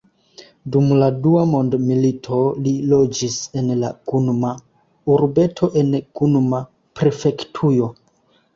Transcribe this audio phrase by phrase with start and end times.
[0.75, 7.95] Dum la Dua Mondmilito, li loĝis en la Gunma-urbeto en Gunma-prefektujo.